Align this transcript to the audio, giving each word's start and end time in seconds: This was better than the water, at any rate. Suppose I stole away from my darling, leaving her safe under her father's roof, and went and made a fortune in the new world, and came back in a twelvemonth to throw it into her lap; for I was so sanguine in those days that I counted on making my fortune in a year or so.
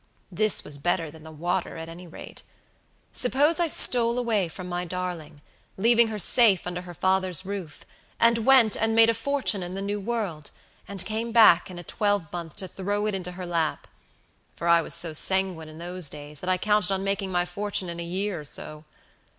This 0.31 0.63
was 0.63 0.79
better 0.79 1.11
than 1.11 1.21
the 1.21 1.29
water, 1.31 1.77
at 1.77 1.87
any 1.87 2.07
rate. 2.07 2.41
Suppose 3.13 3.59
I 3.59 3.67
stole 3.67 4.17
away 4.17 4.47
from 4.47 4.67
my 4.67 4.83
darling, 4.83 5.41
leaving 5.77 6.07
her 6.07 6.17
safe 6.17 6.65
under 6.65 6.81
her 6.81 6.95
father's 6.95 7.45
roof, 7.45 7.85
and 8.19 8.39
went 8.43 8.75
and 8.75 8.95
made 8.95 9.11
a 9.11 9.13
fortune 9.13 9.61
in 9.61 9.75
the 9.75 9.79
new 9.83 9.99
world, 9.99 10.49
and 10.87 11.05
came 11.05 11.31
back 11.31 11.69
in 11.69 11.77
a 11.77 11.83
twelvemonth 11.83 12.55
to 12.55 12.67
throw 12.67 13.05
it 13.05 13.13
into 13.13 13.33
her 13.33 13.45
lap; 13.45 13.85
for 14.55 14.67
I 14.67 14.81
was 14.81 14.95
so 14.95 15.13
sanguine 15.13 15.69
in 15.69 15.77
those 15.77 16.09
days 16.09 16.39
that 16.39 16.49
I 16.49 16.57
counted 16.57 16.91
on 16.91 17.03
making 17.03 17.31
my 17.31 17.45
fortune 17.45 17.87
in 17.87 17.99
a 17.99 18.03
year 18.03 18.39
or 18.39 18.45
so. 18.45 18.85